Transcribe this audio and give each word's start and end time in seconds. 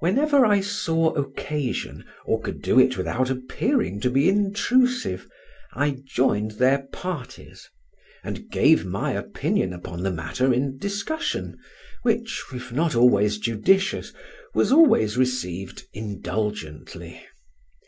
Whenever 0.00 0.44
I 0.44 0.58
saw 0.60 1.12
occasion, 1.14 2.04
or 2.24 2.40
could 2.40 2.62
do 2.62 2.80
it 2.80 2.98
without 2.98 3.30
appearing 3.30 4.00
to 4.00 4.10
be 4.10 4.28
intrusive, 4.28 5.28
I 5.72 6.02
joined 6.04 6.58
their 6.58 6.88
parties, 6.92 7.70
and 8.24 8.50
gave 8.50 8.84
my 8.84 9.12
opinion 9.12 9.72
upon 9.72 10.02
the 10.02 10.10
matter 10.10 10.52
in 10.52 10.78
discussion, 10.78 11.58
which, 12.02 12.42
if 12.52 12.72
not 12.72 12.96
always 12.96 13.38
judicious, 13.38 14.12
was 14.52 14.72
always 14.72 15.16
received 15.16 15.84
indulgently. 15.92 17.24